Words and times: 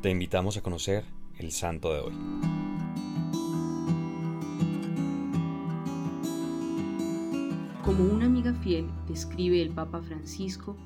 Te 0.00 0.10
invitamos 0.10 0.56
a 0.56 0.62
conocer 0.62 1.04
el 1.38 1.50
santo 1.50 1.92
de 1.92 1.98
hoy. 1.98 2.12
Como 7.84 8.04
una 8.04 8.26
amiga 8.26 8.54
fiel 8.54 8.88
describe 9.08 9.60
el 9.60 9.70
Papa 9.70 10.00
Francisco 10.00 10.76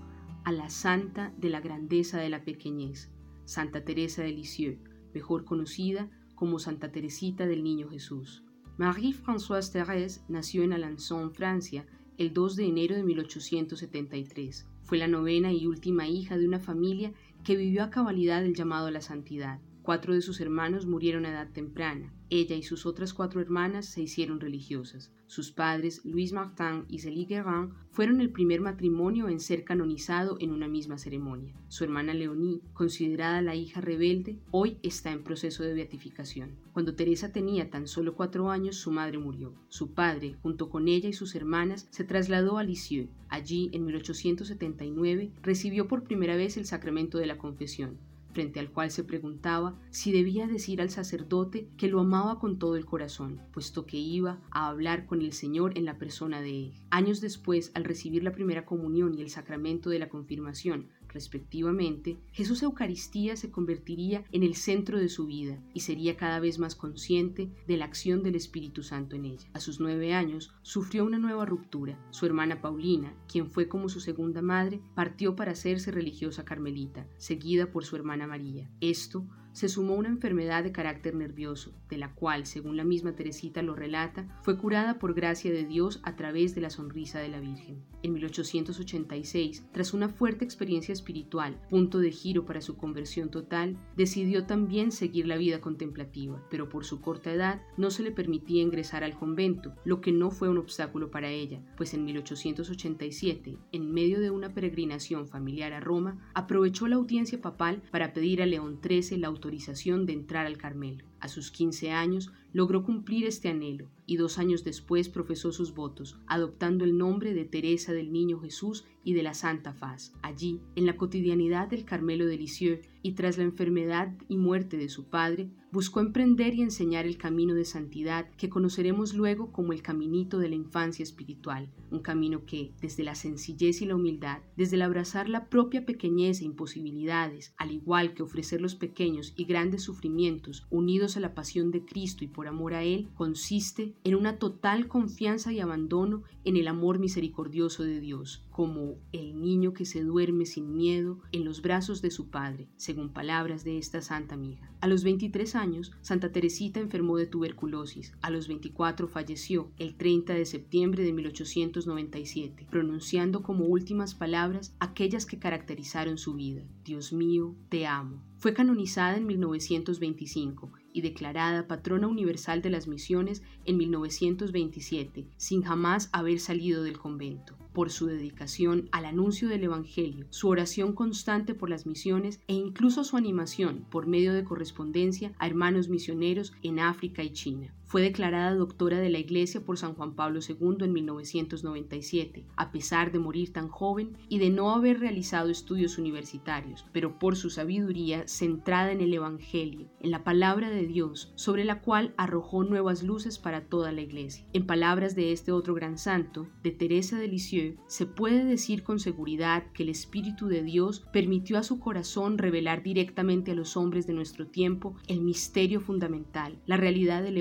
a 0.44 0.52
la 0.52 0.70
santa 0.70 1.30
de 1.36 1.50
la 1.50 1.60
grandeza 1.60 2.16
de 2.16 2.30
la 2.30 2.42
pequeñez, 2.42 3.10
Santa 3.44 3.84
Teresa 3.84 4.22
de 4.22 4.30
Lisieux, 4.30 4.78
mejor 5.12 5.44
conocida 5.44 6.08
como 6.34 6.58
Santa 6.58 6.90
Teresita 6.90 7.44
del 7.44 7.62
Niño 7.62 7.90
Jesús. 7.90 8.44
Marie-Françoise 8.78 9.72
Thérèse 9.72 10.22
nació 10.28 10.62
en 10.62 10.72
Alençon, 10.72 11.34
Francia, 11.34 11.84
el 12.16 12.32
2 12.32 12.56
de 12.56 12.64
enero 12.64 12.96
de 12.96 13.02
1873. 13.02 14.71
Fue 14.82 14.98
la 14.98 15.08
novena 15.08 15.52
y 15.52 15.66
última 15.66 16.08
hija 16.08 16.36
de 16.36 16.46
una 16.46 16.60
familia 16.60 17.12
que 17.42 17.56
vivió 17.56 17.82
a 17.84 17.90
cabalidad 17.90 18.44
el 18.44 18.54
llamado 18.54 18.88
a 18.88 18.90
la 18.90 19.00
santidad. 19.00 19.62
Cuatro 19.82 20.14
de 20.14 20.22
sus 20.22 20.40
hermanos 20.40 20.86
murieron 20.86 21.26
a 21.26 21.30
edad 21.30 21.50
temprana. 21.50 22.14
Ella 22.30 22.54
y 22.54 22.62
sus 22.62 22.86
otras 22.86 23.12
cuatro 23.12 23.40
hermanas 23.40 23.84
se 23.86 24.00
hicieron 24.00 24.38
religiosas. 24.38 25.12
Sus 25.26 25.50
padres, 25.50 26.04
Louis 26.04 26.32
Martin 26.32 26.84
y 26.88 27.00
Célie 27.00 27.26
Guérin, 27.26 27.70
fueron 27.90 28.20
el 28.20 28.30
primer 28.30 28.60
matrimonio 28.60 29.28
en 29.28 29.40
ser 29.40 29.64
canonizado 29.64 30.36
en 30.38 30.52
una 30.52 30.68
misma 30.68 30.98
ceremonia. 30.98 31.56
Su 31.66 31.82
hermana 31.82 32.14
Leonie, 32.14 32.60
considerada 32.74 33.42
la 33.42 33.56
hija 33.56 33.80
rebelde, 33.80 34.38
hoy 34.52 34.78
está 34.84 35.10
en 35.10 35.24
proceso 35.24 35.64
de 35.64 35.74
beatificación. 35.74 36.54
Cuando 36.72 36.94
Teresa 36.94 37.32
tenía 37.32 37.68
tan 37.68 37.88
solo 37.88 38.14
cuatro 38.14 38.50
años, 38.50 38.76
su 38.76 38.92
madre 38.92 39.18
murió. 39.18 39.52
Su 39.68 39.94
padre, 39.94 40.36
junto 40.42 40.70
con 40.70 40.86
ella 40.86 41.08
y 41.08 41.12
sus 41.12 41.34
hermanas, 41.34 41.88
se 41.90 42.04
trasladó 42.04 42.58
a 42.58 42.62
Lisieux. 42.62 43.10
Allí, 43.28 43.68
en 43.72 43.84
1879, 43.86 45.32
recibió 45.42 45.88
por 45.88 46.04
primera 46.04 46.36
vez 46.36 46.56
el 46.56 46.66
sacramento 46.66 47.18
de 47.18 47.26
la 47.26 47.38
confesión 47.38 47.98
frente 48.32 48.60
al 48.60 48.70
cual 48.70 48.90
se 48.90 49.04
preguntaba 49.04 49.78
si 49.90 50.12
debía 50.12 50.46
decir 50.46 50.80
al 50.80 50.90
sacerdote 50.90 51.68
que 51.76 51.88
lo 51.88 52.00
amaba 52.00 52.38
con 52.38 52.58
todo 52.58 52.76
el 52.76 52.84
corazón, 52.84 53.40
puesto 53.52 53.86
que 53.86 53.98
iba 53.98 54.40
a 54.50 54.68
hablar 54.68 55.06
con 55.06 55.20
el 55.20 55.32
Señor 55.32 55.76
en 55.76 55.84
la 55.84 55.98
persona 55.98 56.40
de 56.40 56.66
él. 56.66 56.72
Años 56.90 57.20
después, 57.20 57.72
al 57.74 57.84
recibir 57.84 58.22
la 58.22 58.32
primera 58.32 58.64
comunión 58.64 59.14
y 59.14 59.22
el 59.22 59.30
sacramento 59.30 59.90
de 59.90 59.98
la 59.98 60.08
confirmación, 60.08 60.88
respectivamente, 61.08 62.18
Jesús 62.32 62.62
Eucaristía 62.62 63.36
se 63.36 63.50
convertiría 63.50 64.24
en 64.32 64.42
el 64.42 64.54
centro 64.54 64.98
de 64.98 65.08
su 65.08 65.26
vida 65.26 65.62
y 65.74 65.80
sería 65.80 66.16
cada 66.16 66.40
vez 66.40 66.58
más 66.58 66.74
consciente 66.74 67.50
de 67.66 67.76
la 67.76 67.84
acción 67.84 68.22
del 68.22 68.34
Espíritu 68.34 68.82
Santo 68.82 69.16
en 69.16 69.26
ella. 69.26 69.48
A 69.52 69.60
sus 69.60 69.78
nueve 69.78 70.14
años 70.14 70.54
sufrió 70.62 71.04
una 71.04 71.18
nueva 71.18 71.44
ruptura. 71.44 71.98
Su 72.10 72.26
hermana 72.26 72.62
Paulina, 72.62 73.14
quien 73.28 73.50
fue 73.50 73.68
como 73.68 73.88
su 73.88 74.00
segunda 74.00 74.42
madre, 74.42 74.80
partió 74.94 75.36
para 75.36 75.52
hacerse 75.52 75.90
religiosa 75.90 76.44
carmelita, 76.44 77.06
seguida 77.18 77.70
por 77.70 77.84
su 77.84 77.96
hermana 77.96 78.21
María. 78.26 78.70
Esto 78.80 79.26
se 79.52 79.68
sumó 79.68 79.94
una 79.94 80.08
enfermedad 80.08 80.64
de 80.64 80.72
carácter 80.72 81.14
nervioso, 81.14 81.72
de 81.88 81.98
la 81.98 82.14
cual, 82.14 82.46
según 82.46 82.76
la 82.76 82.84
misma 82.84 83.14
Teresita 83.14 83.62
lo 83.62 83.74
relata, 83.74 84.26
fue 84.42 84.58
curada 84.58 84.98
por 84.98 85.14
gracia 85.14 85.52
de 85.52 85.64
Dios 85.64 86.00
a 86.02 86.16
través 86.16 86.54
de 86.54 86.60
la 86.60 86.70
sonrisa 86.70 87.20
de 87.20 87.28
la 87.28 87.40
Virgen. 87.40 87.82
En 88.02 88.14
1886, 88.14 89.64
tras 89.72 89.94
una 89.94 90.08
fuerte 90.08 90.44
experiencia 90.44 90.92
espiritual, 90.92 91.60
punto 91.70 91.98
de 91.98 92.10
giro 92.10 92.44
para 92.44 92.60
su 92.60 92.76
conversión 92.76 93.30
total, 93.30 93.78
decidió 93.96 94.44
también 94.44 94.90
seguir 94.90 95.26
la 95.26 95.36
vida 95.36 95.60
contemplativa, 95.60 96.42
pero 96.50 96.68
por 96.68 96.84
su 96.84 97.00
corta 97.00 97.32
edad 97.32 97.62
no 97.76 97.90
se 97.90 98.02
le 98.02 98.10
permitía 98.10 98.62
ingresar 98.62 99.04
al 99.04 99.16
convento, 99.16 99.74
lo 99.84 100.00
que 100.00 100.12
no 100.12 100.30
fue 100.30 100.48
un 100.48 100.58
obstáculo 100.58 101.10
para 101.10 101.30
ella, 101.30 101.62
pues 101.76 101.94
en 101.94 102.04
1887, 102.04 103.56
en 103.70 103.92
medio 103.92 104.20
de 104.20 104.30
una 104.30 104.52
peregrinación 104.52 105.28
familiar 105.28 105.72
a 105.72 105.80
Roma, 105.80 106.18
aprovechó 106.34 106.88
la 106.88 106.96
audiencia 106.96 107.40
papal 107.40 107.82
para 107.90 108.12
pedir 108.12 108.42
a 108.42 108.46
León 108.46 108.80
XIII 108.82 109.18
la 109.18 109.28
autorización 109.42 110.06
de 110.06 110.12
entrar 110.12 110.46
al 110.46 110.56
Carmelo. 110.56 111.11
A 111.22 111.28
sus 111.28 111.52
15 111.52 111.92
años 111.92 112.32
logró 112.52 112.82
cumplir 112.84 113.26
este 113.26 113.48
anhelo 113.48 113.88
y 114.06 114.16
dos 114.16 114.38
años 114.38 114.64
después 114.64 115.08
profesó 115.08 115.52
sus 115.52 115.72
votos, 115.72 116.18
adoptando 116.26 116.84
el 116.84 116.98
nombre 116.98 117.32
de 117.32 117.44
Teresa 117.44 117.92
del 117.92 118.12
Niño 118.12 118.40
Jesús 118.40 118.84
y 119.04 119.14
de 119.14 119.22
la 119.22 119.32
Santa 119.32 119.72
Faz. 119.72 120.12
Allí, 120.22 120.60
en 120.74 120.84
la 120.84 120.96
cotidianidad 120.96 121.68
del 121.68 121.84
Carmelo 121.84 122.26
de 122.26 122.36
Lisieux 122.36 122.86
y 123.02 123.12
tras 123.12 123.38
la 123.38 123.44
enfermedad 123.44 124.12
y 124.28 124.36
muerte 124.36 124.76
de 124.76 124.88
su 124.88 125.04
padre, 125.04 125.50
buscó 125.72 126.00
emprender 126.00 126.54
y 126.54 126.62
enseñar 126.62 127.06
el 127.06 127.16
camino 127.16 127.54
de 127.54 127.64
santidad 127.64 128.30
que 128.36 128.50
conoceremos 128.50 129.14
luego 129.14 129.50
como 129.52 129.72
el 129.72 129.82
caminito 129.82 130.38
de 130.38 130.50
la 130.50 130.54
infancia 130.54 131.02
espiritual, 131.02 131.72
un 131.90 132.00
camino 132.00 132.44
que, 132.44 132.74
desde 132.80 133.02
la 133.02 133.14
sencillez 133.14 133.80
y 133.80 133.86
la 133.86 133.96
humildad, 133.96 134.40
desde 134.56 134.76
el 134.76 134.82
abrazar 134.82 135.28
la 135.28 135.48
propia 135.48 135.86
pequeñez 135.86 136.40
e 136.40 136.44
imposibilidades, 136.44 137.54
al 137.56 137.72
igual 137.72 138.12
que 138.12 138.22
ofrecer 138.22 138.60
los 138.60 138.74
pequeños 138.74 139.32
y 139.36 139.44
grandes 139.44 139.82
sufrimientos 139.82 140.66
unidos 140.70 141.11
a 141.16 141.20
la 141.20 141.34
pasión 141.34 141.70
de 141.70 141.84
Cristo 141.84 142.24
y 142.24 142.28
por 142.28 142.48
amor 142.48 142.74
a 142.74 142.82
Él, 142.82 143.08
consiste 143.14 143.94
en 144.04 144.14
una 144.14 144.38
total 144.38 144.88
confianza 144.88 145.52
y 145.52 145.60
abandono 145.60 146.22
en 146.44 146.56
el 146.56 146.68
amor 146.68 146.98
misericordioso 146.98 147.82
de 147.84 148.00
Dios, 148.00 148.44
como 148.50 148.96
el 149.12 149.40
niño 149.40 149.72
que 149.72 149.84
se 149.84 150.02
duerme 150.02 150.46
sin 150.46 150.74
miedo 150.74 151.20
en 151.32 151.44
los 151.44 151.62
brazos 151.62 152.02
de 152.02 152.10
su 152.10 152.28
padre, 152.28 152.68
según 152.76 153.12
palabras 153.12 153.64
de 153.64 153.78
esta 153.78 154.02
santa 154.02 154.34
amiga. 154.34 154.70
A 154.80 154.88
los 154.88 155.04
23 155.04 155.54
años, 155.54 155.92
Santa 156.00 156.32
Teresita 156.32 156.80
enfermó 156.80 157.16
de 157.16 157.26
tuberculosis. 157.26 158.12
A 158.20 158.30
los 158.30 158.48
24 158.48 159.06
falleció 159.06 159.70
el 159.78 159.94
30 159.94 160.34
de 160.34 160.44
septiembre 160.44 161.04
de 161.04 161.12
1897, 161.12 162.66
pronunciando 162.70 163.42
como 163.42 163.66
últimas 163.66 164.14
palabras 164.14 164.74
aquellas 164.80 165.24
que 165.24 165.38
caracterizaron 165.38 166.18
su 166.18 166.34
vida. 166.34 166.62
Dios 166.84 167.12
mío, 167.12 167.54
te 167.68 167.86
amo. 167.86 168.31
Fue 168.42 168.54
canonizada 168.54 169.16
en 169.18 169.28
1925 169.28 170.72
y 170.92 171.02
declarada 171.02 171.68
patrona 171.68 172.08
universal 172.08 172.60
de 172.60 172.70
las 172.70 172.88
misiones 172.88 173.40
en 173.66 173.76
1927, 173.76 175.28
sin 175.36 175.62
jamás 175.62 176.10
haber 176.12 176.40
salido 176.40 176.82
del 176.82 176.98
convento 176.98 177.56
por 177.72 177.92
su 177.92 178.06
dedicación 178.06 178.88
al 178.90 179.04
anuncio 179.04 179.48
del 179.48 179.62
Evangelio, 179.62 180.26
su 180.30 180.48
oración 180.48 180.92
constante 180.92 181.54
por 181.54 181.70
las 181.70 181.86
misiones 181.86 182.40
e 182.48 182.54
incluso 182.54 183.04
su 183.04 183.16
animación 183.16 183.86
por 183.88 184.08
medio 184.08 184.34
de 184.34 184.42
correspondencia 184.42 185.32
a 185.38 185.46
hermanos 185.46 185.88
misioneros 185.88 186.52
en 186.64 186.80
África 186.80 187.22
y 187.22 187.30
China. 187.30 187.72
Fue 187.92 188.00
declarada 188.00 188.54
doctora 188.54 189.00
de 189.00 189.10
la 189.10 189.18
Iglesia 189.18 189.60
por 189.66 189.76
San 189.76 189.92
Juan 189.92 190.14
Pablo 190.14 190.40
II 190.40 190.78
en 190.80 190.94
1997, 190.94 192.46
a 192.56 192.72
pesar 192.72 193.12
de 193.12 193.18
morir 193.18 193.52
tan 193.52 193.68
joven 193.68 194.16
y 194.30 194.38
de 194.38 194.48
no 194.48 194.70
haber 194.70 194.98
realizado 194.98 195.50
estudios 195.50 195.98
universitarios, 195.98 196.86
pero 196.92 197.18
por 197.18 197.36
su 197.36 197.50
sabiduría 197.50 198.26
centrada 198.26 198.92
en 198.92 199.02
el 199.02 199.12
Evangelio, 199.12 199.90
en 200.00 200.10
la 200.10 200.24
palabra 200.24 200.70
de 200.70 200.86
Dios, 200.86 201.34
sobre 201.34 201.66
la 201.66 201.82
cual 201.82 202.14
arrojó 202.16 202.64
nuevas 202.64 203.02
luces 203.02 203.38
para 203.38 203.66
toda 203.66 203.92
la 203.92 204.00
Iglesia. 204.00 204.46
En 204.54 204.64
palabras 204.64 205.14
de 205.14 205.32
este 205.32 205.52
otro 205.52 205.74
gran 205.74 205.98
santo, 205.98 206.48
de 206.62 206.70
Teresa 206.70 207.18
de 207.18 207.28
Lisieux, 207.28 207.78
se 207.88 208.06
puede 208.06 208.46
decir 208.46 208.84
con 208.84 209.00
seguridad 209.00 209.70
que 209.74 209.82
el 209.82 209.90
Espíritu 209.90 210.46
de 210.46 210.62
Dios 210.62 211.04
permitió 211.12 211.58
a 211.58 211.62
su 211.62 211.78
corazón 211.78 212.38
revelar 212.38 212.82
directamente 212.82 213.50
a 213.50 213.54
los 213.54 213.76
hombres 213.76 214.06
de 214.06 214.14
nuestro 214.14 214.46
tiempo 214.46 214.96
el 215.08 215.20
misterio 215.20 215.82
fundamental, 215.82 216.58
la 216.64 216.78
realidad 216.78 217.22
del 217.22 217.36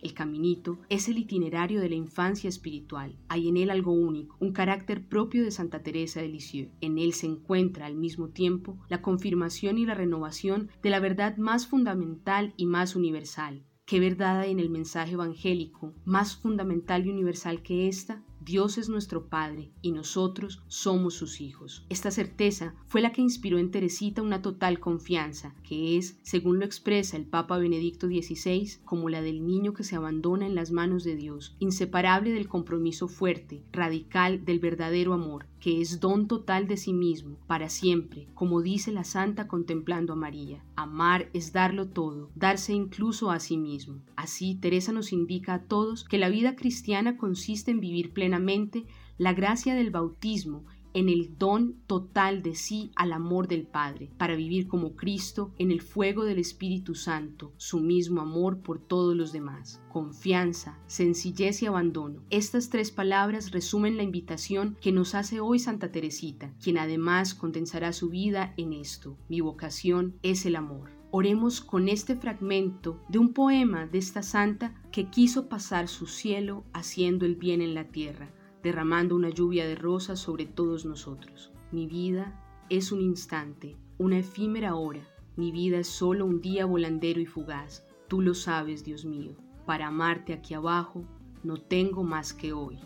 El 0.00 0.14
caminito 0.14 0.80
es 0.88 1.08
el 1.08 1.18
itinerario 1.18 1.80
de 1.80 1.88
la 1.88 1.94
infancia 1.94 2.48
espiritual. 2.48 3.16
Hay 3.28 3.48
en 3.48 3.56
él 3.56 3.70
algo 3.70 3.92
único, 3.92 4.36
un 4.40 4.52
carácter 4.52 5.06
propio 5.06 5.44
de 5.44 5.50
Santa 5.50 5.82
Teresa 5.82 6.20
de 6.20 6.28
Lisieux. 6.28 6.72
En 6.80 6.98
él 6.98 7.12
se 7.12 7.26
encuentra 7.26 7.86
al 7.86 7.96
mismo 7.96 8.28
tiempo 8.28 8.78
la 8.88 9.02
confirmación 9.02 9.78
y 9.78 9.86
la 9.86 9.94
renovación 9.94 10.70
de 10.82 10.90
la 10.90 11.00
verdad 11.00 11.36
más 11.36 11.66
fundamental 11.66 12.54
y 12.56 12.66
más 12.66 12.96
universal. 12.96 13.64
¿Qué 13.84 13.98
verdad 13.98 14.40
hay 14.40 14.52
en 14.52 14.60
el 14.60 14.70
mensaje 14.70 15.14
evangélico 15.14 15.94
más 16.04 16.36
fundamental 16.36 17.06
y 17.06 17.10
universal 17.10 17.62
que 17.62 17.88
esta? 17.88 18.24
Dios 18.42 18.78
es 18.78 18.88
nuestro 18.88 19.28
Padre 19.28 19.70
y 19.82 19.92
nosotros 19.92 20.62
somos 20.66 21.12
sus 21.12 21.42
hijos. 21.42 21.84
Esta 21.90 22.10
certeza 22.10 22.74
fue 22.88 23.02
la 23.02 23.12
que 23.12 23.20
inspiró 23.20 23.58
en 23.58 23.70
Teresita 23.70 24.22
una 24.22 24.40
total 24.40 24.80
confianza, 24.80 25.54
que 25.62 25.98
es, 25.98 26.18
según 26.22 26.58
lo 26.58 26.64
expresa 26.64 27.18
el 27.18 27.26
Papa 27.26 27.58
Benedicto 27.58 28.06
XVI, 28.06 28.78
como 28.86 29.10
la 29.10 29.20
del 29.20 29.46
niño 29.46 29.74
que 29.74 29.84
se 29.84 29.94
abandona 29.94 30.46
en 30.46 30.54
las 30.54 30.70
manos 30.70 31.04
de 31.04 31.16
Dios, 31.16 31.54
inseparable 31.58 32.32
del 32.32 32.48
compromiso 32.48 33.08
fuerte, 33.08 33.62
radical 33.72 34.42
del 34.46 34.58
verdadero 34.58 35.12
amor, 35.12 35.46
que 35.60 35.80
es 35.80 36.00
don 36.00 36.26
total 36.26 36.66
de 36.66 36.76
sí 36.76 36.92
mismo, 36.92 37.36
para 37.46 37.68
siempre, 37.68 38.26
como 38.34 38.62
dice 38.62 38.92
la 38.92 39.04
Santa 39.04 39.46
contemplando 39.46 40.14
a 40.14 40.16
María. 40.16 40.64
Amar 40.74 41.28
es 41.34 41.52
darlo 41.52 41.88
todo, 41.88 42.30
darse 42.34 42.72
incluso 42.72 43.30
a 43.30 43.38
sí 43.38 43.56
mismo. 43.56 44.00
Así, 44.16 44.54
Teresa 44.54 44.92
nos 44.92 45.12
indica 45.12 45.54
a 45.54 45.62
todos 45.62 46.04
que 46.04 46.18
la 46.18 46.30
vida 46.30 46.56
cristiana 46.56 47.16
consiste 47.16 47.70
en 47.70 47.80
vivir 47.80 48.12
plenamente 48.12 48.86
la 49.18 49.34
gracia 49.34 49.74
del 49.74 49.90
bautismo 49.90 50.64
en 50.94 51.08
el 51.08 51.38
don 51.38 51.76
total 51.86 52.42
de 52.42 52.54
sí 52.54 52.90
al 52.96 53.12
amor 53.12 53.48
del 53.48 53.66
Padre, 53.66 54.10
para 54.18 54.36
vivir 54.36 54.68
como 54.68 54.96
Cristo 54.96 55.52
en 55.58 55.70
el 55.70 55.80
fuego 55.80 56.24
del 56.24 56.38
Espíritu 56.38 56.94
Santo, 56.94 57.52
su 57.56 57.80
mismo 57.80 58.20
amor 58.20 58.58
por 58.58 58.78
todos 58.78 59.16
los 59.16 59.32
demás. 59.32 59.82
Confianza, 59.92 60.78
sencillez 60.86 61.62
y 61.62 61.66
abandono. 61.66 62.22
Estas 62.30 62.70
tres 62.70 62.90
palabras 62.90 63.50
resumen 63.50 63.96
la 63.96 64.02
invitación 64.02 64.76
que 64.80 64.92
nos 64.92 65.14
hace 65.14 65.40
hoy 65.40 65.58
Santa 65.58 65.92
Teresita, 65.92 66.52
quien 66.62 66.78
además 66.78 67.34
condensará 67.34 67.92
su 67.92 68.08
vida 68.08 68.54
en 68.56 68.72
esto. 68.72 69.16
Mi 69.28 69.40
vocación 69.40 70.16
es 70.22 70.46
el 70.46 70.56
amor. 70.56 70.90
Oremos 71.12 71.60
con 71.60 71.88
este 71.88 72.14
fragmento 72.14 73.02
de 73.08 73.18
un 73.18 73.32
poema 73.32 73.86
de 73.86 73.98
esta 73.98 74.22
santa 74.22 74.80
que 74.92 75.10
quiso 75.10 75.48
pasar 75.48 75.88
su 75.88 76.06
cielo 76.06 76.64
haciendo 76.72 77.26
el 77.26 77.34
bien 77.34 77.62
en 77.62 77.74
la 77.74 77.88
tierra, 77.88 78.32
derramando 78.62 79.16
una 79.16 79.30
lluvia 79.30 79.66
de 79.66 79.74
rosas 79.74 80.18
sobre 80.18 80.46
todos 80.46 80.84
nosotros. 80.84 81.52
Mi 81.72 81.86
vida 81.86 82.40
es 82.68 82.92
un 82.92 83.00
instante, 83.00 83.76
una 83.98 84.18
efímera 84.18 84.74
hora. 84.74 85.00
Mi 85.36 85.52
vida 85.52 85.78
es 85.78 85.88
solo 85.88 86.26
un 86.26 86.40
día 86.40 86.66
volandero 86.66 87.20
y 87.20 87.26
fugaz. 87.26 87.84
Tú 88.08 88.20
lo 88.20 88.34
sabes, 88.34 88.84
Dios 88.84 89.04
mío. 89.04 89.32
Para 89.66 89.86
amarte 89.88 90.32
aquí 90.32 90.54
abajo 90.54 91.04
no 91.42 91.56
tengo 91.56 92.02
más 92.02 92.32
que 92.32 92.52
hoy. 92.52 92.78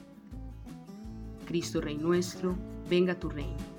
Cristo 1.47 1.81
Rey 1.81 1.97
nuestro, 1.97 2.57
venga 2.89 3.19
tu 3.19 3.29
reino. 3.29 3.74